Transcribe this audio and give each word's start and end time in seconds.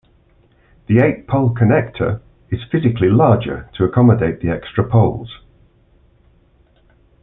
The 0.87 0.97
eight-pole 0.97 1.53
connector 1.53 2.21
is 2.49 2.59
physically 2.71 3.07
larger 3.09 3.69
to 3.77 3.83
accommodate 3.83 4.39
the 4.41 4.49
extra 4.49 4.83
poles. 4.83 5.41